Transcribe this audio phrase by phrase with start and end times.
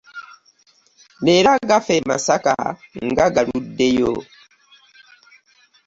[1.25, 2.55] Leero agafa e Masaka
[3.07, 4.13] nga galuddeyo!